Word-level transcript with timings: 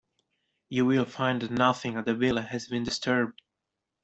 You 0.69 0.87
will 0.87 1.05
find 1.05 1.43
that 1.43 1.51
nothing 1.51 1.95
at 1.95 2.05
the 2.05 2.15
villa 2.15 2.41
has 2.41 2.67
been 2.67 2.83
disturbed. 2.83 3.39